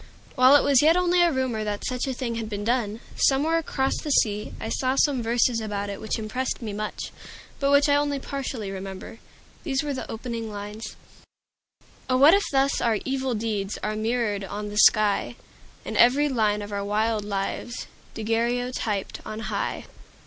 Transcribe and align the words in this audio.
While 0.33 0.55
it 0.55 0.63
was 0.63 0.81
yet 0.81 0.97
only 0.97 1.21
a 1.21 1.31
rumor 1.31 1.63
that 1.63 1.85
such 1.85 2.07
a 2.07 2.13
thing 2.15 2.33
had 2.33 2.49
been 2.49 2.63
done, 2.63 3.01
somewhere 3.15 3.59
across 3.59 3.97
the 4.01 4.09
sea, 4.09 4.51
I 4.59 4.67
saw 4.69 4.95
some 4.95 5.21
verses 5.21 5.59
about 5.61 5.91
it 5.91 6.01
which 6.01 6.17
impressed 6.17 6.59
me 6.59 6.73
much, 6.73 7.11
but 7.59 7.69
which 7.69 7.87
I 7.87 7.97
only 7.97 8.17
partly 8.17 8.71
remember. 8.71 9.19
These 9.63 9.83
were 9.83 9.93
the 9.93 10.09
opening 10.09 10.51
lines: 10.51 10.95
"Oh, 12.09 12.17
what 12.17 12.33
if 12.33 12.45
thus 12.51 12.81
our 12.81 12.97
evil 13.05 13.35
deeds 13.35 13.77
Are 13.83 13.95
mirrored 13.95 14.43
on 14.43 14.69
the 14.69 14.77
sky, 14.79 15.35
And 15.85 15.95
every 15.95 16.27
line 16.29 16.63
of 16.63 16.71
our 16.71 16.83
wild 16.83 17.23
lives 17.23 17.85
Daguerreotyped 18.15 19.19
on 19.23 19.39
high!" 19.53 19.85